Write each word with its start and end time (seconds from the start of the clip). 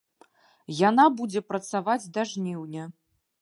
Яна 0.77 1.05
будзе 1.19 1.43
працаваць 1.51 1.99
да 2.17 2.25
жніўня. 2.31 2.89